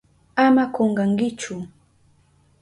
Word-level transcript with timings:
Ama 0.45 0.63
kunkankichu. 0.73 1.53